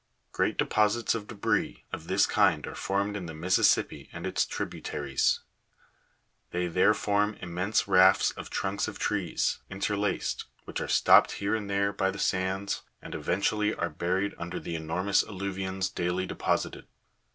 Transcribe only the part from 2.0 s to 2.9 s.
this kind are